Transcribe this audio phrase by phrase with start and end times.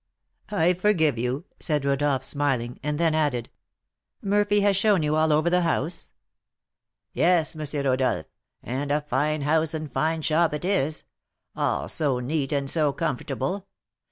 [0.49, 3.51] "I forgive you," said Rodolph, smiling; and then added,
[4.19, 6.11] "Murphy has shown you all over the house?"
[7.13, 7.85] "Yes, M.
[7.85, 8.25] Rodolph;
[8.63, 11.03] and a fine house and fine shop it is,
[11.55, 13.67] all so neat and so comfortable!